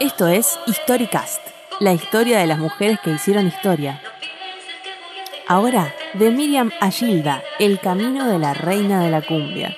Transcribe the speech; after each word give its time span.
Esto 0.00 0.26
es 0.26 0.58
Historicast, 0.66 1.40
la 1.78 1.92
historia 1.92 2.40
de 2.40 2.48
las 2.48 2.58
mujeres 2.58 2.98
que 2.98 3.12
hicieron 3.12 3.46
historia. 3.46 4.02
Ahora, 5.46 5.94
de 6.14 6.30
Miriam 6.30 6.72
a 6.80 6.90
Gilda, 6.90 7.44
el 7.60 7.78
camino 7.78 8.28
de 8.28 8.40
la 8.40 8.54
reina 8.54 9.00
de 9.04 9.10
la 9.10 9.22
cumbia. 9.22 9.76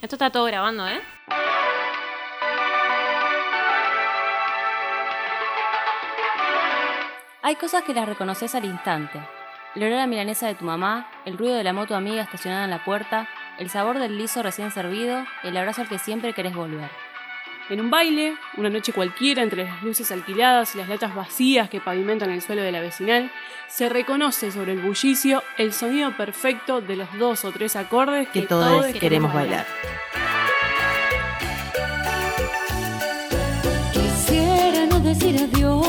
Esto 0.00 0.16
está 0.16 0.30
todo 0.30 0.44
grabando, 0.46 0.88
¿eh? 0.88 1.00
Hay 7.42 7.54
cosas 7.54 7.84
que 7.84 7.94
las 7.94 8.06
reconoces 8.06 8.52
al 8.56 8.64
instante. 8.64 9.20
El 9.74 9.84
olor 9.84 10.00
a 10.00 10.06
milanesa 10.06 10.46
de 10.46 10.54
tu 10.54 10.66
mamá, 10.66 11.08
el 11.24 11.38
ruido 11.38 11.56
de 11.56 11.64
la 11.64 11.72
moto 11.72 11.96
amiga 11.96 12.22
estacionada 12.22 12.64
en 12.64 12.70
la 12.70 12.84
puerta, 12.84 13.26
el 13.58 13.70
sabor 13.70 13.98
del 13.98 14.18
liso 14.18 14.42
recién 14.42 14.70
servido, 14.70 15.24
el 15.44 15.56
abrazo 15.56 15.80
al 15.80 15.88
que 15.88 15.98
siempre 15.98 16.34
querés 16.34 16.54
volver. 16.54 16.90
En 17.70 17.80
un 17.80 17.90
baile, 17.90 18.36
una 18.58 18.68
noche 18.68 18.92
cualquiera, 18.92 19.42
entre 19.42 19.64
las 19.64 19.82
luces 19.82 20.12
alquiladas 20.12 20.74
y 20.74 20.78
las 20.78 20.90
latas 20.90 21.14
vacías 21.14 21.70
que 21.70 21.80
pavimentan 21.80 22.30
el 22.30 22.42
suelo 22.42 22.60
de 22.60 22.70
la 22.70 22.80
vecinal, 22.80 23.30
se 23.66 23.88
reconoce 23.88 24.52
sobre 24.52 24.72
el 24.72 24.80
bullicio 24.80 25.42
el 25.56 25.72
sonido 25.72 26.14
perfecto 26.18 26.82
de 26.82 26.96
los 26.96 27.10
dos 27.18 27.46
o 27.46 27.52
tres 27.52 27.74
acordes 27.74 28.28
que, 28.28 28.42
todos 28.42 28.84
queremos 28.88 29.32
bailar. 29.32 29.64
Quisiera 33.94 34.84
no 34.84 35.00
decir 35.00 35.40
adiós, 35.42 35.81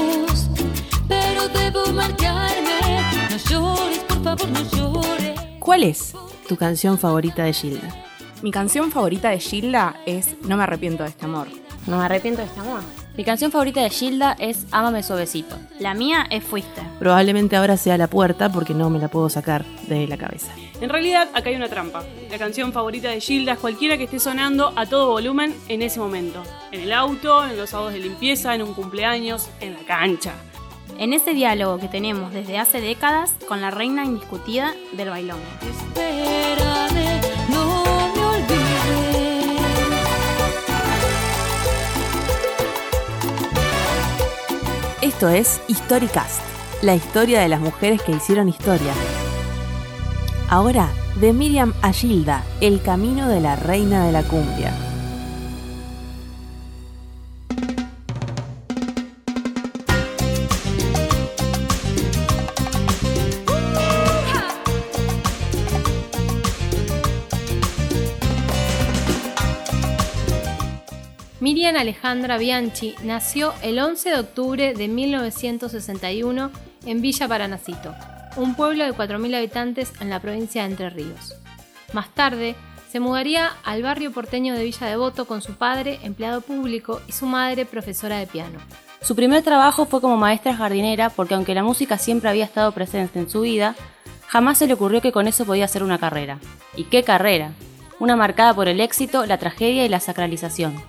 ¿Cuál 5.59 5.83
es 5.83 6.13
tu 6.47 6.57
canción 6.57 6.99
favorita 6.99 7.43
de 7.43 7.53
Gilda? 7.53 7.89
Mi 8.41 8.51
canción 8.51 8.91
favorita 8.91 9.29
de 9.29 9.39
Gilda 9.39 9.95
es 10.05 10.35
No 10.43 10.57
me 10.57 10.63
arrepiento 10.63 11.03
de 11.03 11.09
este 11.09 11.25
amor. 11.25 11.47
No 11.87 11.97
me 11.97 12.05
arrepiento 12.05 12.41
de 12.41 12.47
este 12.47 12.59
amor. 12.59 12.81
Mi 13.15 13.23
canción 13.23 13.51
favorita 13.51 13.81
de 13.81 13.89
Gilda 13.89 14.35
es 14.39 14.65
Ámame 14.71 15.03
suavecito. 15.03 15.55
La 15.79 15.93
mía 15.93 16.25
es 16.29 16.43
Fuiste. 16.43 16.81
Probablemente 16.99 17.55
ahora 17.55 17.77
sea 17.77 17.97
La 17.97 18.07
Puerta 18.07 18.51
porque 18.51 18.73
no 18.73 18.89
me 18.89 18.99
la 18.99 19.07
puedo 19.07 19.29
sacar 19.29 19.65
de 19.87 20.07
la 20.07 20.17
cabeza. 20.17 20.51
En 20.81 20.89
realidad, 20.89 21.29
acá 21.33 21.49
hay 21.49 21.55
una 21.55 21.69
trampa. 21.69 22.03
La 22.29 22.37
canción 22.37 22.73
favorita 22.73 23.09
de 23.09 23.21
Gilda 23.21 23.53
es 23.53 23.59
cualquiera 23.59 23.97
que 23.97 24.03
esté 24.03 24.19
sonando 24.19 24.73
a 24.75 24.85
todo 24.85 25.07
volumen 25.11 25.55
en 25.69 25.81
ese 25.81 25.99
momento. 25.99 26.43
En 26.71 26.81
el 26.81 26.91
auto, 26.91 27.47
en 27.47 27.55
los 27.55 27.69
sábados 27.69 27.93
de 27.93 27.99
limpieza, 27.99 28.53
en 28.53 28.63
un 28.63 28.73
cumpleaños, 28.73 29.47
en 29.61 29.73
la 29.73 29.85
cancha. 29.85 30.33
En 30.97 31.13
ese 31.13 31.33
diálogo 31.33 31.79
que 31.79 31.87
tenemos 31.87 32.33
desde 32.33 32.57
hace 32.57 32.81
décadas 32.81 33.33
con 33.47 33.61
la 33.61 33.71
reina 33.71 34.05
indiscutida 34.05 34.73
del 34.93 35.09
bailón. 35.09 35.39
Espérame, 35.61 37.21
no. 37.49 37.83
Esto 45.03 45.27
es 45.27 45.61
Historicast, 45.67 46.41
la 46.81 46.95
historia 46.95 47.41
de 47.41 47.49
las 47.49 47.59
mujeres 47.59 48.01
que 48.01 48.13
hicieron 48.13 48.47
historia. 48.47 48.93
Ahora, 50.49 50.89
de 51.19 51.33
Miriam 51.33 51.73
a 51.81 51.91
Gilda, 51.91 52.43
el 52.61 52.81
camino 52.81 53.27
de 53.27 53.41
la 53.41 53.57
reina 53.57 54.05
de 54.05 54.13
la 54.13 54.23
cumbia. 54.23 54.92
Miriam 71.43 71.75
Alejandra 71.75 72.37
Bianchi 72.37 72.95
nació 73.03 73.53
el 73.63 73.77
11 73.77 74.11
de 74.11 74.17
octubre 74.17 74.73
de 74.73 74.87
1961 74.87 76.51
en 76.85 77.01
Villa 77.01 77.27
Paranacito, 77.27 77.93
un 78.37 78.55
pueblo 78.55 78.85
de 78.85 78.93
4.000 78.93 79.35
habitantes 79.35 79.91
en 79.99 80.09
la 80.09 80.21
provincia 80.21 80.63
de 80.63 80.69
Entre 80.69 80.89
Ríos. 80.89 81.35
Más 81.91 82.07
tarde, 82.13 82.55
se 82.89 83.01
mudaría 83.01 83.51
al 83.65 83.83
barrio 83.83 84.13
porteño 84.13 84.53
de 84.53 84.63
Villa 84.63 84.87
Devoto 84.87 85.25
con 85.25 85.41
su 85.41 85.55
padre, 85.55 85.99
empleado 86.03 86.39
público, 86.39 87.01
y 87.09 87.11
su 87.11 87.25
madre, 87.25 87.65
profesora 87.65 88.19
de 88.19 88.27
piano. 88.27 88.59
Su 89.01 89.13
primer 89.13 89.43
trabajo 89.43 89.85
fue 89.85 89.99
como 89.99 90.15
maestra 90.15 90.55
jardinera 90.55 91.09
porque 91.09 91.33
aunque 91.33 91.55
la 91.55 91.63
música 91.63 91.97
siempre 91.97 92.29
había 92.29 92.45
estado 92.45 92.71
presente 92.71 93.19
en 93.19 93.29
su 93.29 93.41
vida, 93.41 93.75
jamás 94.27 94.59
se 94.59 94.67
le 94.67 94.75
ocurrió 94.75 95.01
que 95.01 95.11
con 95.11 95.27
eso 95.27 95.43
podía 95.43 95.65
hacer 95.65 95.83
una 95.83 95.99
carrera. 95.99 96.39
¿Y 96.77 96.85
qué 96.85 97.03
carrera? 97.03 97.51
Una 97.99 98.15
marcada 98.15 98.53
por 98.53 98.69
el 98.69 98.79
éxito, 98.79 99.25
la 99.25 99.39
tragedia 99.39 99.83
y 99.83 99.89
la 99.89 99.99
sacralización. 99.99 100.81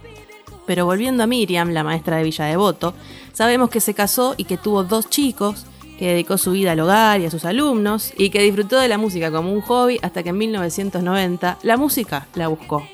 Pero 0.66 0.86
volviendo 0.86 1.22
a 1.22 1.26
Miriam, 1.26 1.70
la 1.70 1.84
maestra 1.84 2.16
de 2.16 2.24
Villa 2.24 2.46
Devoto, 2.46 2.94
sabemos 3.32 3.70
que 3.70 3.80
se 3.80 3.94
casó 3.94 4.34
y 4.36 4.44
que 4.44 4.56
tuvo 4.56 4.84
dos 4.84 5.08
chicos, 5.10 5.66
que 5.98 6.08
dedicó 6.08 6.38
su 6.38 6.52
vida 6.52 6.72
al 6.72 6.80
hogar 6.80 7.20
y 7.20 7.26
a 7.26 7.30
sus 7.30 7.44
alumnos, 7.44 8.12
y 8.16 8.30
que 8.30 8.42
disfrutó 8.42 8.78
de 8.78 8.88
la 8.88 8.98
música 8.98 9.30
como 9.30 9.52
un 9.52 9.60
hobby 9.60 9.98
hasta 10.02 10.22
que 10.22 10.30
en 10.30 10.38
1990 10.38 11.58
la 11.62 11.76
música 11.76 12.26
la 12.34 12.48
buscó. 12.48 12.86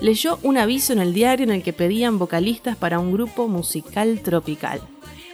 Leyó 0.00 0.38
un 0.42 0.56
aviso 0.56 0.92
en 0.92 1.00
el 1.00 1.12
diario 1.12 1.44
en 1.44 1.50
el 1.50 1.62
que 1.62 1.74
pedían 1.74 2.18
vocalistas 2.18 2.76
para 2.76 2.98
un 2.98 3.12
grupo 3.12 3.48
musical 3.48 4.20
tropical. 4.22 4.80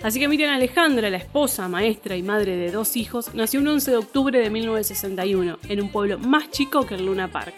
Así 0.03 0.20
que 0.20 0.28
Miriam 0.28 0.53
Alejandra, 0.53 1.08
la 1.08 1.16
esposa, 1.16 1.69
maestra 1.69 2.16
y 2.16 2.22
madre 2.22 2.56
de 2.56 2.70
dos 2.70 2.97
hijos, 2.97 3.34
nació 3.34 3.60
un 3.60 3.69
11 3.69 3.91
de 3.93 3.97
octubre 3.97 4.38
de 4.38 4.50
1961 4.50 5.58
en 5.69 5.81
un 5.81 5.91
pueblo 5.91 6.19
más 6.19 6.50
chico 6.50 6.84
que 6.84 6.97
el 6.97 7.06
Luna 7.06 7.28
Park. 7.31 7.54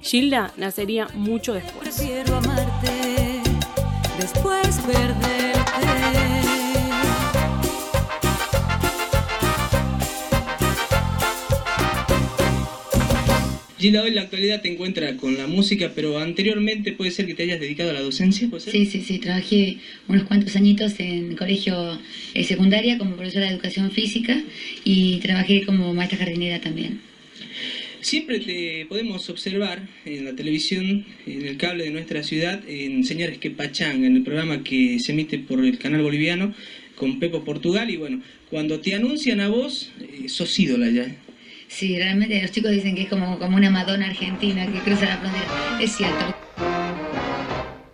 Gilda 0.00 0.52
nacería 0.56 1.08
mucho 1.14 1.54
después. 1.54 1.94
Prefiero 1.94 2.36
amarte, 2.36 3.23
después 4.24 4.80
perderte. 4.86 5.52
Gilda, 13.78 14.00
hoy 14.00 14.08
en 14.08 14.14
la 14.14 14.22
actualidad 14.22 14.62
te 14.62 14.72
encuentras 14.72 15.16
con 15.16 15.36
la 15.36 15.46
música, 15.46 15.92
pero 15.94 16.18
anteriormente 16.18 16.92
puede 16.92 17.10
ser 17.10 17.26
que 17.26 17.34
te 17.34 17.42
hayas 17.42 17.60
dedicado 17.60 17.90
a 17.90 17.92
la 17.92 18.00
docencia, 18.00 18.48
¿puede 18.48 18.62
ser? 18.62 18.72
Sí, 18.72 18.86
sí, 18.86 19.02
sí, 19.02 19.18
trabajé 19.18 19.76
unos 20.08 20.22
cuantos 20.22 20.56
añitos 20.56 20.98
en 21.00 21.36
colegio 21.36 21.98
eh, 22.32 22.44
secundaria 22.44 22.96
como 22.96 23.16
profesora 23.16 23.44
de 23.44 23.52
educación 23.52 23.90
física 23.90 24.42
y 24.84 25.18
trabajé 25.18 25.66
como 25.66 25.92
maestra 25.92 26.16
jardinera 26.16 26.62
también. 26.62 27.02
Siempre 28.04 28.38
te 28.38 28.84
podemos 28.86 29.30
observar 29.30 29.80
en 30.04 30.26
la 30.26 30.36
televisión, 30.36 31.06
en 31.26 31.46
el 31.46 31.56
cable 31.56 31.84
de 31.84 31.90
nuestra 31.90 32.22
ciudad, 32.22 32.60
en 32.68 33.02
Señores 33.02 33.38
que 33.38 33.50
Pachanga, 33.50 34.06
en 34.06 34.16
el 34.16 34.22
programa 34.22 34.62
que 34.62 34.98
se 34.98 35.12
emite 35.12 35.38
por 35.38 35.64
el 35.64 35.78
canal 35.78 36.02
boliviano 36.02 36.52
con 36.96 37.18
Pepo 37.18 37.44
Portugal. 37.44 37.88
Y 37.88 37.96
bueno, 37.96 38.20
cuando 38.50 38.78
te 38.80 38.94
anuncian 38.94 39.40
a 39.40 39.48
vos, 39.48 39.90
eh, 40.02 40.28
sos 40.28 40.60
ídola 40.60 40.90
ya. 40.90 41.16
Sí, 41.68 41.96
realmente 41.96 42.42
los 42.42 42.50
chicos 42.50 42.72
dicen 42.72 42.94
que 42.94 43.04
es 43.04 43.08
como, 43.08 43.38
como 43.38 43.56
una 43.56 43.70
Madonna 43.70 44.04
argentina 44.04 44.70
que 44.70 44.80
cruza 44.80 45.06
la 45.06 45.16
frontera. 45.16 45.78
Es 45.80 45.92
cierto. 45.92 46.36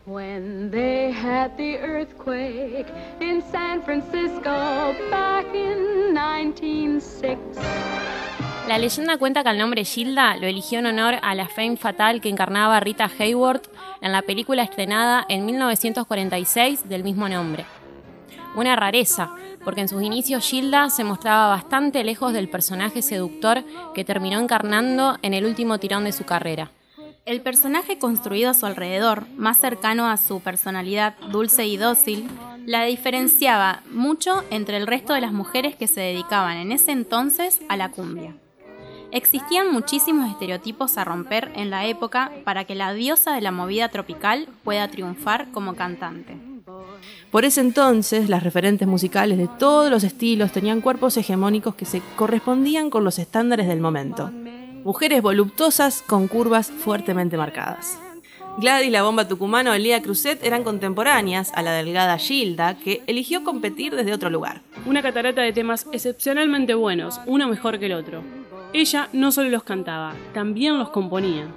When 0.07 0.73
they 0.73 1.13
had 1.13 1.57
the 1.57 1.77
earthquake 1.77 2.89
in 3.21 3.41
San 3.53 3.81
Francisco 3.85 4.93
back 5.09 5.47
in 5.55 6.13
1906. 6.13 7.39
La 8.71 8.79
leyenda 8.79 9.19
cuenta 9.19 9.43
que 9.43 9.51
el 9.51 9.59
nombre 9.59 9.85
Gilda 9.85 10.37
lo 10.37 10.47
eligió 10.47 10.79
en 10.79 10.87
honor 10.87 11.17
a 11.23 11.35
la 11.35 11.49
fame 11.49 11.77
fatal 11.77 12.21
que 12.21 12.29
encarnaba 12.29 12.79
Rita 12.79 13.11
Hayworth 13.19 13.67
en 14.01 14.13
la 14.13 14.23
película 14.23 14.63
estrenada 14.63 15.27
en 15.29 15.45
1946 15.45 16.89
del 16.89 17.03
mismo 17.03 17.29
nombre. 17.29 17.65
Una 18.55 18.77
rareza, 18.77 19.33
porque 19.65 19.81
en 19.81 19.89
sus 19.89 20.05
inicios 20.05 20.49
Gilda 20.49 20.89
se 20.89 21.03
mostraba 21.03 21.49
bastante 21.49 22.05
lejos 22.05 22.33
del 22.33 22.49
personaje 22.49 23.03
seductor 23.03 23.65
que 23.93 24.05
terminó 24.05 24.39
encarnando 24.39 25.19
en 25.23 25.35
el 25.35 25.47
último 25.47 25.79
tirón 25.79 26.05
de 26.05 26.13
su 26.13 26.25
carrera. 26.25 26.71
El 27.27 27.41
personaje 27.41 27.99
construido 27.99 28.51
a 28.51 28.55
su 28.55 28.67
alrededor, 28.67 29.27
más 29.37 29.59
cercano 29.59 30.09
a 30.09 30.17
su 30.17 30.39
personalidad 30.39 31.17
dulce 31.33 31.67
y 31.67 31.77
dócil, 31.77 32.29
la 32.67 32.85
diferenciaba 32.85 33.83
mucho 33.91 34.45
entre 34.51 34.77
el 34.77 34.87
resto 34.87 35.13
de 35.13 35.23
las 35.23 35.33
mujeres 35.33 35.75
que 35.75 35.89
se 35.89 36.01
dedicaban 36.01 36.57
en 36.57 36.71
ese 36.71 36.93
entonces 36.93 37.59
a 37.69 37.77
la 37.77 37.91
cumbia. 37.91 38.37
Existían 39.13 39.73
muchísimos 39.73 40.31
estereotipos 40.31 40.97
a 40.97 41.05
romper 41.05 41.51
en 41.57 41.71
la 41.71 41.87
época 41.87 42.31
para 42.45 42.65
que 42.65 42.75
la 42.75 42.93
diosa 42.93 43.35
de 43.35 43.41
la 43.41 43.51
movida 43.51 43.89
tropical 43.89 44.49
pueda 44.63 44.89
triunfar 44.89 45.51
como 45.51 45.75
cantante. 45.75 46.37
Por 47.31 47.45
ese 47.45 47.61
entonces, 47.61 48.29
las 48.29 48.43
referentes 48.43 48.87
musicales 48.87 49.39
de 49.39 49.49
todos 49.49 49.91
los 49.91 50.05
estilos 50.05 50.53
tenían 50.53 50.81
cuerpos 50.81 51.17
hegemónicos 51.17 51.75
que 51.75 51.85
se 51.85 52.03
correspondían 52.17 52.91
con 52.91 53.05
los 53.05 53.19
estándares 53.19 53.67
del 53.67 53.81
momento. 53.81 54.31
Mujeres 54.85 55.23
voluptuosas 55.23 56.03
con 56.03 56.29
curvas 56.29 56.71
fuertemente 56.71 57.37
marcadas. 57.37 57.99
Gladys, 58.59 58.91
la 58.91 59.03
bomba 59.03 59.29
tucumana 59.29 59.71
o 59.71 59.75
Elia 59.75 60.03
Cruzet 60.03 60.43
eran 60.45 60.65
contemporáneas 60.65 61.53
a 61.55 61.63
la 61.63 61.73
delgada 61.73 62.19
Gilda, 62.19 62.77
que 62.77 63.03
eligió 63.07 63.45
competir 63.45 63.95
desde 63.95 64.13
otro 64.13 64.29
lugar. 64.29 64.61
Una 64.87 65.03
catarata 65.03 65.43
de 65.43 65.53
temas 65.53 65.87
excepcionalmente 65.93 66.75
buenos, 66.75 67.21
uno 67.27 67.49
mejor 67.49 67.79
que 67.79 67.87
el 67.87 67.93
otro. 67.93 68.23
Ella 68.73 69.09
no 69.13 69.33
solo 69.33 69.49
los 69.51 69.65
cantaba, 69.65 70.15
también 70.33 70.79
los 70.79 70.91
componía. 70.91 71.49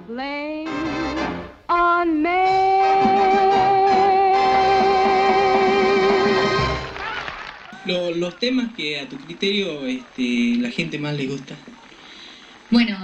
Los 7.86 8.38
temas 8.38 8.70
que 8.74 8.98
a 8.98 9.08
tu 9.08 9.16
criterio 9.18 9.84
este, 9.86 10.56
la 10.58 10.70
gente 10.70 10.98
más 10.98 11.14
le 11.16 11.26
gusta. 11.26 11.54
Bueno, 12.70 12.96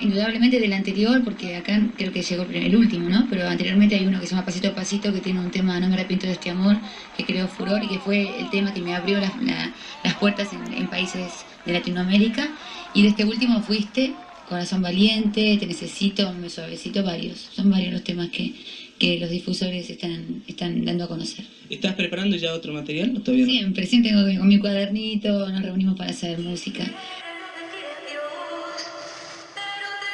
indudablemente 0.00 0.58
del 0.58 0.72
anterior, 0.72 1.22
porque 1.24 1.54
acá 1.56 1.80
creo 1.96 2.12
que 2.12 2.22
llegó 2.22 2.42
el 2.42 2.74
último, 2.76 3.08
¿no? 3.08 3.26
Pero 3.30 3.48
anteriormente 3.48 3.94
hay 3.94 4.04
uno 4.06 4.18
que 4.20 4.26
se 4.26 4.34
llama 4.34 4.44
Pasito 4.44 4.68
a 4.68 4.74
Pasito, 4.74 5.12
que 5.12 5.20
tiene 5.20 5.38
un 5.38 5.50
tema 5.52 5.78
No 5.78 5.86
me 5.88 5.94
arrepiento 5.94 6.26
de 6.26 6.32
este 6.32 6.50
amor, 6.50 6.76
que 7.16 7.24
creó 7.24 7.46
furor 7.46 7.82
y 7.84 7.88
que 7.88 7.98
fue 8.00 8.40
el 8.40 8.50
tema 8.50 8.74
que 8.74 8.80
me 8.80 8.94
abrió 8.96 9.18
las, 9.20 9.34
la- 9.42 9.70
las 10.02 10.14
puertas 10.14 10.52
en, 10.52 10.72
en 10.74 10.88
países 10.88 11.46
de 11.64 11.72
Latinoamérica. 11.72 12.48
Y 12.96 13.02
de 13.02 13.08
este 13.08 13.26
último 13.26 13.60
fuiste 13.60 14.14
Corazón 14.48 14.80
Valiente, 14.80 15.58
Te 15.58 15.66
Necesito, 15.66 16.32
Me 16.32 16.48
Suavecito, 16.48 17.04
varios. 17.04 17.50
Son 17.52 17.70
varios 17.70 17.92
los 17.92 18.02
temas 18.02 18.30
que, 18.30 18.54
que 18.98 19.18
los 19.18 19.28
difusores 19.28 19.90
están, 19.90 20.42
están 20.46 20.82
dando 20.82 21.04
a 21.04 21.06
conocer. 21.06 21.44
¿Estás 21.68 21.92
preparando 21.92 22.36
ya 22.36 22.54
otro 22.54 22.72
material 22.72 23.14
o 23.14 23.20
todavía 23.20 23.44
no? 23.44 23.52
Siempre, 23.52 23.84
siempre 23.84 24.12
tengo 24.12 24.38
con 24.38 24.48
mi 24.48 24.58
cuadernito, 24.58 25.46
nos 25.46 25.62
reunimos 25.62 25.98
para 25.98 26.08
hacer 26.08 26.38
música. 26.38 26.90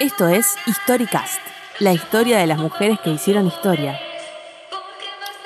Esto 0.00 0.28
es 0.28 0.48
Historicast, 0.66 1.40
la 1.78 1.92
historia 1.92 2.38
de 2.38 2.48
las 2.48 2.58
mujeres 2.58 2.98
que 3.04 3.12
hicieron 3.12 3.46
historia. 3.46 4.00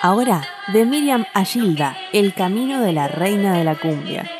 Ahora, 0.00 0.42
de 0.72 0.86
Miriam 0.86 1.26
a 1.34 1.44
Gilda, 1.44 1.98
el 2.14 2.32
camino 2.32 2.80
de 2.80 2.94
la 2.94 3.08
reina 3.08 3.58
de 3.58 3.64
la 3.64 3.74
cumbia. 3.74 4.35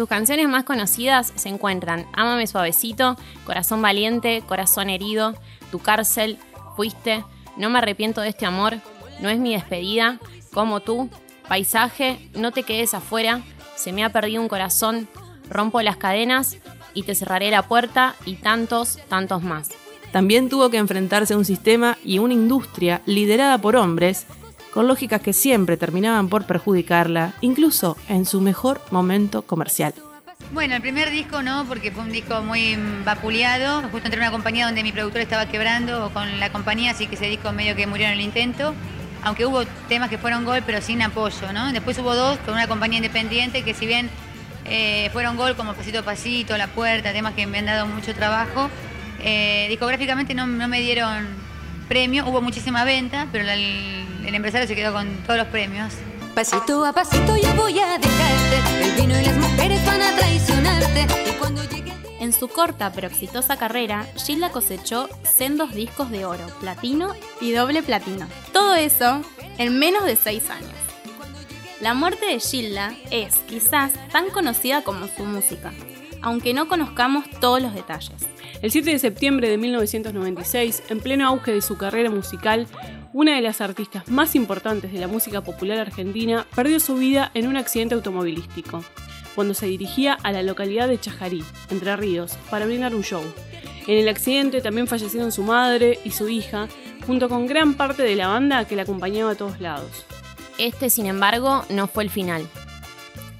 Sus 0.00 0.08
canciones 0.08 0.48
más 0.48 0.64
conocidas 0.64 1.30
se 1.36 1.50
encuentran 1.50 2.06
Ámame 2.14 2.46
suavecito, 2.46 3.18
Corazón 3.44 3.82
valiente, 3.82 4.42
Corazón 4.48 4.88
herido, 4.88 5.34
Tu 5.70 5.78
cárcel, 5.78 6.38
Fuiste, 6.74 7.22
No 7.58 7.68
me 7.68 7.80
arrepiento 7.80 8.22
de 8.22 8.30
este 8.30 8.46
amor, 8.46 8.78
No 9.20 9.28
es 9.28 9.38
mi 9.38 9.52
despedida, 9.52 10.18
Como 10.54 10.80
tú, 10.80 11.10
Paisaje, 11.48 12.30
No 12.34 12.50
te 12.50 12.62
quedes 12.62 12.94
afuera, 12.94 13.42
Se 13.76 13.92
me 13.92 14.02
ha 14.02 14.08
perdido 14.08 14.40
un 14.40 14.48
corazón, 14.48 15.06
Rompo 15.50 15.82
las 15.82 15.98
cadenas 15.98 16.56
y 16.94 17.02
te 17.02 17.14
cerraré 17.14 17.50
la 17.50 17.64
puerta 17.68 18.14
y 18.24 18.36
tantos, 18.36 19.00
tantos 19.10 19.42
más. 19.42 19.68
También 20.12 20.48
tuvo 20.48 20.70
que 20.70 20.78
enfrentarse 20.78 21.34
a 21.34 21.36
un 21.36 21.44
sistema 21.44 21.98
y 22.02 22.20
una 22.20 22.32
industria 22.32 23.02
liderada 23.04 23.58
por 23.58 23.76
hombres, 23.76 24.26
con 24.72 24.86
lógicas 24.88 25.20
que 25.20 25.32
siempre 25.32 25.76
terminaban 25.76 26.28
por 26.28 26.46
perjudicarla, 26.46 27.34
incluso 27.40 27.96
en 28.08 28.24
su 28.26 28.40
mejor 28.40 28.80
momento 28.90 29.42
comercial. 29.42 29.94
Bueno, 30.52 30.74
el 30.74 30.80
primer 30.80 31.10
disco 31.10 31.42
no, 31.42 31.64
porque 31.66 31.90
fue 31.92 32.02
un 32.02 32.10
disco 32.12 32.42
muy 32.42 32.76
vapuleado. 33.04 33.82
Justo 33.82 33.98
entré 33.98 34.14
en 34.14 34.20
una 34.20 34.30
compañía 34.30 34.66
donde 34.66 34.82
mi 34.82 34.90
productor 34.90 35.20
estaba 35.20 35.46
quebrando 35.46 36.10
con 36.12 36.40
la 36.40 36.50
compañía, 36.50 36.92
así 36.92 37.06
que 37.06 37.14
ese 37.14 37.26
disco 37.26 37.52
medio 37.52 37.76
que 37.76 37.86
murió 37.86 38.06
en 38.06 38.12
el 38.14 38.20
intento. 38.20 38.74
Aunque 39.22 39.44
hubo 39.44 39.64
temas 39.88 40.08
que 40.08 40.16
fueron 40.18 40.44
gol, 40.44 40.62
pero 40.64 40.80
sin 40.80 41.02
apoyo, 41.02 41.52
¿no? 41.52 41.72
Después 41.72 41.98
hubo 41.98 42.14
dos 42.14 42.38
con 42.38 42.54
una 42.54 42.66
compañía 42.66 42.96
independiente 42.96 43.62
que 43.62 43.74
si 43.74 43.86
bien 43.86 44.08
eh, 44.64 45.10
fueron 45.12 45.36
gol 45.36 45.56
como 45.56 45.74
Pasito 45.74 45.98
a 45.98 46.02
Pasito, 46.02 46.56
La 46.56 46.68
Puerta, 46.68 47.12
temas 47.12 47.34
que 47.34 47.46
me 47.46 47.58
han 47.58 47.66
dado 47.66 47.86
mucho 47.86 48.14
trabajo, 48.14 48.70
eh, 49.22 49.66
discográficamente 49.68 50.34
no, 50.34 50.46
no 50.46 50.68
me 50.68 50.80
dieron 50.80 51.26
premio. 51.86 52.26
Hubo 52.26 52.40
muchísima 52.40 52.84
venta, 52.84 53.26
pero 53.30 53.44
la- 53.44 53.54
el, 53.54 54.04
el 54.30 54.36
empresario 54.36 54.68
se 54.68 54.76
quedó 54.76 54.92
con 54.92 55.08
todos 55.26 55.38
los 55.38 55.48
premios. 55.48 55.92
Pasito 56.34 56.84
a 56.86 56.92
pasito 56.92 57.36
yo 57.36 57.52
voy 57.56 57.78
a 57.80 57.98
dejarte. 57.98 58.84
El 58.84 58.92
vino 58.92 59.20
y 59.20 59.24
las 59.24 59.36
mujeres 59.36 59.84
van 59.84 60.00
a 60.00 60.16
traicionarte. 60.16 61.06
Y 61.28 61.32
cuando 61.32 61.62
llegue 61.64 61.90
el 61.90 62.02
día- 62.02 62.10
En 62.20 62.32
su 62.32 62.46
corta 62.46 62.92
pero 62.92 63.08
exitosa 63.08 63.56
carrera, 63.56 64.06
Gilda 64.24 64.50
cosechó 64.50 65.08
sendos 65.24 65.74
discos 65.74 66.12
de 66.12 66.24
oro, 66.26 66.46
platino 66.60 67.12
y 67.40 67.50
doble 67.50 67.82
platino. 67.82 68.28
Todo 68.52 68.76
eso 68.76 69.20
en 69.58 69.78
menos 69.80 70.04
de 70.04 70.14
seis 70.14 70.48
años. 70.48 70.70
La 71.80 71.94
muerte 71.94 72.26
de 72.26 72.38
Gilda 72.38 72.94
es, 73.10 73.34
quizás, 73.48 73.90
tan 74.12 74.30
conocida 74.30 74.82
como 74.84 75.08
su 75.08 75.24
música, 75.24 75.72
aunque 76.22 76.54
no 76.54 76.68
conozcamos 76.68 77.24
todos 77.40 77.60
los 77.60 77.74
detalles. 77.74 78.12
El 78.62 78.70
7 78.70 78.90
de 78.90 78.98
septiembre 78.98 79.48
de 79.48 79.56
1996, 79.56 80.82
en 80.90 81.00
pleno 81.00 81.26
auge 81.26 81.52
de 81.52 81.62
su 81.62 81.78
carrera 81.78 82.10
musical, 82.10 82.66
una 83.12 83.34
de 83.34 83.40
las 83.40 83.60
artistas 83.60 84.08
más 84.08 84.34
importantes 84.34 84.92
de 84.92 85.00
la 85.00 85.08
música 85.08 85.40
popular 85.40 85.78
argentina 85.78 86.46
perdió 86.54 86.78
su 86.78 86.94
vida 86.94 87.30
en 87.34 87.48
un 87.48 87.56
accidente 87.56 87.94
automovilístico, 87.94 88.84
cuando 89.34 89.54
se 89.54 89.66
dirigía 89.66 90.14
a 90.22 90.32
la 90.32 90.42
localidad 90.42 90.88
de 90.88 91.00
Chajarí, 91.00 91.44
Entre 91.70 91.96
Ríos, 91.96 92.36
para 92.50 92.66
brindar 92.66 92.94
un 92.94 93.02
show. 93.02 93.22
En 93.86 93.98
el 93.98 94.08
accidente 94.08 94.60
también 94.60 94.86
fallecieron 94.86 95.32
su 95.32 95.42
madre 95.42 95.98
y 96.04 96.10
su 96.10 96.28
hija, 96.28 96.68
junto 97.06 97.28
con 97.28 97.46
gran 97.46 97.74
parte 97.74 98.02
de 98.02 98.14
la 98.14 98.28
banda 98.28 98.64
que 98.66 98.76
la 98.76 98.82
acompañaba 98.82 99.32
a 99.32 99.36
todos 99.36 99.60
lados. 99.60 100.04
Este, 100.58 100.90
sin 100.90 101.06
embargo, 101.06 101.64
no 101.70 101.88
fue 101.88 102.04
el 102.04 102.10
final. 102.10 102.46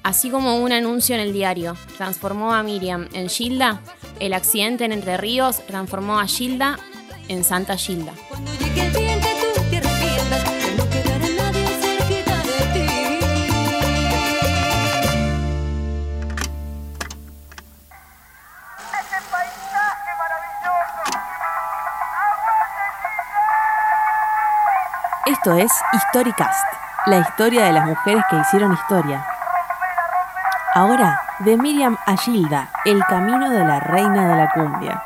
Así 0.03 0.31
como 0.31 0.57
un 0.57 0.71
anuncio 0.71 1.13
en 1.13 1.21
el 1.21 1.31
diario 1.31 1.77
transformó 1.95 2.53
a 2.53 2.63
Miriam 2.63 3.07
en 3.13 3.29
Gilda, 3.29 3.81
el 4.19 4.33
accidente 4.33 4.83
en 4.83 4.91
Entre 4.91 5.15
Ríos 5.17 5.65
transformó 5.67 6.19
a 6.19 6.25
Gilda 6.25 6.79
en 7.27 7.43
Santa 7.43 7.77
Gilda. 7.77 8.13
Esto 25.43 25.57
es 25.57 25.71
Historicast, 25.91 26.67
la 27.07 27.17
historia 27.17 27.65
de 27.65 27.73
las 27.73 27.87
mujeres 27.87 28.23
que 28.29 28.37
hicieron 28.37 28.73
historia. 28.73 29.25
Ahora, 30.75 31.19
de 31.39 31.57
Miriam 31.57 31.97
a 32.05 32.15
Gilda, 32.15 32.69
el 32.85 33.03
camino 33.05 33.49
de 33.49 33.65
la 33.65 33.79
reina 33.79 34.29
de 34.29 34.35
la 34.35 34.51
cumbia. 34.51 35.03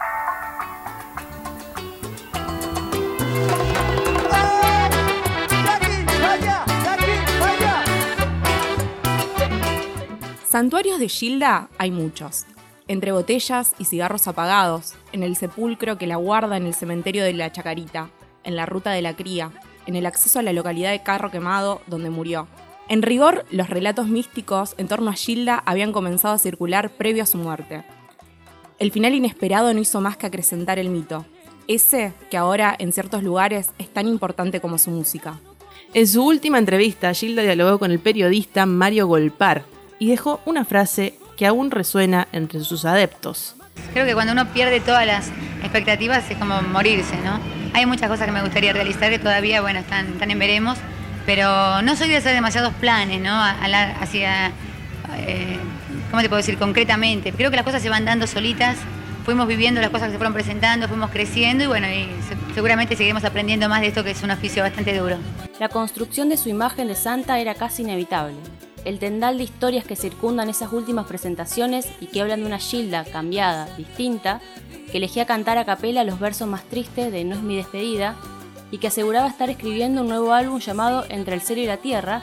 Santuarios 10.50 11.00
de 11.00 11.08
Gilda 11.08 11.70
hay 11.77 11.92
muchos. 11.92 12.46
Entre 12.89 13.13
botellas 13.13 13.74
y 13.80 13.86
cigarros 13.86 14.27
apagados, 14.27 14.96
en 15.13 15.24
el 15.24 15.38
sepulcro 15.38 15.98
que 15.98 16.08
la 16.08 16.18
guarda 16.18 16.58
en 16.58 16.65
el 16.65 16.74
cementerio 16.74 17.24
de 17.24 17.32
la 17.32 17.54
Chacarita, 17.54 18.10
en 18.44 18.58
la 18.58 18.65
ruta 18.65 18.92
de 18.92 19.01
la 19.01 19.15
cría, 19.15 19.54
en 19.86 19.96
el 19.96 20.06
acceso 20.06 20.39
a 20.39 20.42
la 20.42 20.54
localidad 20.54 20.92
de 20.92 21.04
Carro 21.04 21.32
Quemado, 21.32 21.82
donde 21.88 22.10
murió. 22.10 22.48
En 22.88 23.01
rigor, 23.01 23.46
los 23.50 23.70
relatos 23.70 24.08
místicos 24.08 24.75
en 24.77 24.88
torno 24.88 25.10
a 25.10 25.13
Gilda 25.13 25.63
habían 25.65 25.92
comenzado 25.92 26.36
a 26.36 26.39
circular 26.39 26.92
previo 26.92 27.24
a 27.24 27.27
su 27.27 27.38
muerte. 27.38 27.84
El 28.77 28.92
final 28.92 29.13
inesperado 29.13 29.74
no 29.74 29.80
hizo 29.80 30.01
más 30.01 30.18
que 30.18 30.27
acrecentar 30.27 30.80
el 30.80 30.89
mito, 30.89 31.25
ese 31.68 32.13
que 32.30 32.38
ahora 32.38 32.75
en 32.77 32.92
ciertos 32.92 33.24
lugares 33.24 33.70
es 33.80 33.89
tan 33.89 34.08
importante 34.08 34.60
como 34.60 34.77
su 34.77 34.92
música. 34.92 35.39
En 35.94 36.08
su 36.08 36.25
última 36.25 36.60
entrevista, 36.60 37.13
Gilda 37.13 37.42
dialogó 37.42 37.80
con 37.80 37.92
el 37.92 38.00
periodista 38.00 38.65
Mario 38.65 39.08
Golpar 39.08 39.63
y 39.98 40.10
dejó 40.10 40.42
una 40.46 40.65
frase 40.65 41.18
que 41.38 41.46
aún 41.46 41.72
resuena 41.72 42.27
entre 42.32 42.60
sus 42.63 42.86
adeptos. 42.86 43.56
Creo 43.94 44.05
que 44.05 44.13
cuando 44.13 44.34
uno 44.34 44.48
pierde 44.48 44.79
todas 44.82 45.05
las 45.05 45.29
expectativas 45.62 46.29
es 46.29 46.38
como 46.38 46.62
morirse, 46.62 47.15
¿no? 47.24 47.39
Hay 47.74 47.86
muchas 47.86 48.10
cosas 48.10 48.25
que 48.25 48.32
me 48.32 48.41
gustaría 48.41 48.74
realizar 48.74 49.10
que 49.10 49.20
todavía, 49.20 49.62
bueno, 49.62 49.79
están, 49.79 50.08
están 50.08 50.32
en 50.32 50.39
veremos, 50.39 50.77
pero 51.25 51.82
no 51.82 51.96
soy 51.96 52.10
de 52.10 52.17
hacer 52.17 52.34
demasiados 52.34 52.74
planes, 52.75 53.22
¿no? 53.22 53.34
Hacia, 53.41 54.51
eh, 55.17 55.58
¿cómo 56.12 56.22
te 56.22 56.29
puedo 56.29 56.38
decir? 56.38 56.58
Concretamente. 56.58 57.32
Creo 57.32 57.50
que 57.51 57.55
las 57.58 57.65
cosas 57.65 57.82
se 57.82 57.89
van 57.89 58.05
dando 58.05 58.27
solitas, 58.27 58.77
fuimos 59.25 59.48
viviendo 59.48 59.82
las 59.82 59.89
cosas 59.89 60.08
que 60.08 60.12
se 60.13 60.17
fueron 60.17 60.34
presentando, 60.34 60.88
fuimos 60.88 61.10
creciendo 61.10 61.63
y 61.63 61.67
bueno, 61.67 61.88
y 61.88 62.05
se- 62.27 62.53
seguramente 62.53 62.96
seguiremos 62.96 63.24
aprendiendo 63.25 63.67
más 63.67 63.82
de 63.82 63.88
esto 63.88 64.03
que 64.03 64.12
es 64.12 64.24
un 64.24 64.32
oficio 64.32 64.62
bastante 64.63 64.98
duro. 64.98 65.17
La 65.60 65.70
construcción 65.70 66.29
de 66.29 66.38
su 66.38 66.50
imagen 66.50 66.88
de 66.88 66.96
santa 66.96 67.39
era 67.39 67.55
casi 67.55 67.82
inevitable. 67.84 68.36
El 68.86 69.00
tendal 69.00 69.38
de 69.38 69.44
historias 69.44 69.84
que 69.84 69.96
circundan 69.96 70.48
esas 70.48 70.72
últimas 70.72 71.08
presentaciones 71.08 71.88
y 72.00 72.06
que 72.06 72.22
hablan 72.22 72.42
de 72.42 72.46
una 72.46 72.60
Gilda 72.60 73.04
cambiada, 73.04 73.68
distinta, 73.77 74.42
que 74.92 74.98
elegía 74.98 75.25
cantar 75.25 75.58
a 75.58 75.65
capela 75.65 76.04
los 76.04 76.20
versos 76.20 76.48
más 76.48 76.63
tristes 76.63 77.12
de 77.12 77.24
No 77.24 77.36
es 77.36 77.42
mi 77.42 77.58
despedida 77.58 78.15
y 78.70 78.77
que 78.77 78.88
aseguraba 78.88 79.27
estar 79.27 79.50
escribiendo 79.50 80.01
un 80.01 80.08
nuevo 80.08 80.34
álbum 80.34 80.60
llamado 80.60 81.04
Entre 81.10 81.34
el 81.34 81.42
cielo 81.42 81.63
y 81.63 81.65
la 81.65 81.77
tierra, 81.77 82.22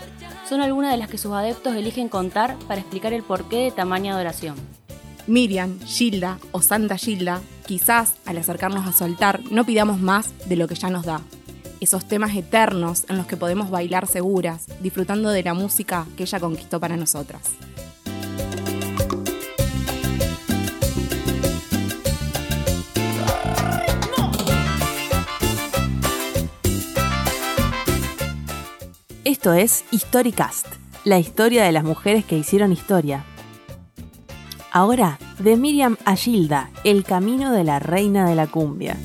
son 0.49 0.61
algunas 0.61 0.93
de 0.93 0.99
las 0.99 1.09
que 1.09 1.19
sus 1.19 1.33
adeptos 1.33 1.75
eligen 1.75 2.09
contar 2.09 2.57
para 2.69 2.81
explicar 2.81 3.13
el 3.13 3.23
porqué 3.23 3.57
de 3.65 3.71
tamaña 3.73 4.15
adoración. 4.15 4.55
Miriam, 5.27 5.81
Gilda 5.81 6.39
o 6.53 6.63
Santa 6.63 6.97
Gilda, 6.97 7.41
quizás 7.67 8.15
al 8.25 8.39
acercarnos 8.39 8.87
a 8.87 8.93
su 8.93 9.05
altar 9.05 9.41
no 9.51 9.65
pidamos 9.65 10.01
más 10.01 10.33
de 10.49 10.57
lo 10.57 10.69
que 10.69 10.75
ya 10.75 10.91
nos 10.91 11.05
da. 11.05 11.23
Esos 11.83 12.07
temas 12.07 12.37
eternos 12.37 13.07
en 13.09 13.17
los 13.17 13.27
que 13.27 13.37
podemos 13.37 13.69
bailar 13.69 14.07
seguras, 14.07 14.67
disfrutando 14.81 15.31
de 15.31 15.43
la 15.43 15.53
música 15.53 16.07
que 16.17 16.23
ella 16.23 16.39
conquistó 16.39 16.79
para 16.79 16.97
nosotras. 16.97 17.43
Esto 29.25 29.53
es 29.53 29.85
Historicast, 29.91 30.69
la 31.05 31.19
historia 31.19 31.65
de 31.65 31.73
las 31.73 31.83
mujeres 31.83 32.25
que 32.25 32.39
hicieron 32.39 32.71
historia. 32.71 33.25
Ahora, 34.71 35.19
de 35.41 35.57
Miriam 35.57 35.97
a 36.05 36.15
Gilda, 36.15 36.71
el 36.85 37.03
camino 37.03 37.51
de 37.51 37.65
la 37.65 37.81
reina 37.81 38.29
de 38.29 38.37
la 38.37 38.47
cumbia. 38.47 38.97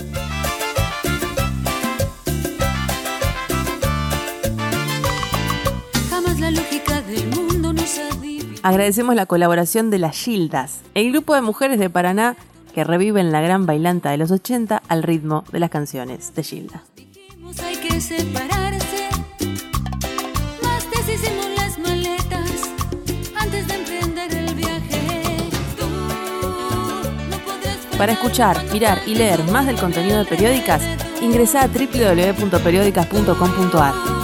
Agradecemos 8.68 9.16
la 9.16 9.26
colaboración 9.28 9.90
de 9.90 9.98
las 9.98 10.18
Gildas, 10.18 10.82
el 10.94 11.14
grupo 11.14 11.34
de 11.34 11.42
mujeres 11.42 11.80
de 11.80 11.90
Paraná 11.90 12.36
que 12.74 12.84
reviven 12.84 13.32
la 13.32 13.40
gran 13.40 13.66
bailanta 13.66 14.12
de 14.12 14.18
los 14.18 14.30
80 14.30 14.84
al 14.90 15.04
ritmo 15.04 15.46
de 15.54 15.62
las 15.62 15.70
canciones 15.70 16.36
de 16.36 16.44
Gilda. 16.44 16.84
Hay 17.64 17.78
que 17.78 18.02
separarse. 18.02 19.08
Más 20.62 20.86
deshicimos 20.92 21.48
las 21.56 21.80
maletas 21.80 22.70
antes 23.40 23.66
de 23.70 23.74
emprender 23.74 24.34
el 24.34 24.54
viaje. 24.54 25.38
Tú 25.80 25.88
no 27.30 27.38
podrás 27.46 27.78
Para 27.98 28.12
escuchar, 28.12 28.62
mirar 28.74 29.00
y 29.08 29.16
leer 29.16 29.46
más 29.46 29.66
del 29.66 29.78
contenido 29.78 30.18
de 30.18 30.26
Periódicas, 30.26 30.82
ingresa 31.22 31.62
a 31.62 31.68
www.periódicas.com.ar. 31.68 34.17